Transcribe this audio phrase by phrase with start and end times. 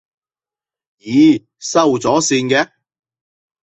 [0.97, 2.71] 咦，收咗線嘅？